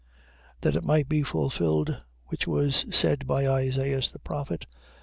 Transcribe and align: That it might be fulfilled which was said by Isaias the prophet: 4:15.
That 0.61 0.75
it 0.75 0.83
might 0.83 1.07
be 1.07 1.21
fulfilled 1.21 2.01
which 2.25 2.47
was 2.47 2.87
said 2.89 3.27
by 3.27 3.47
Isaias 3.47 4.09
the 4.09 4.17
prophet: 4.17 4.65
4:15. 4.71 4.77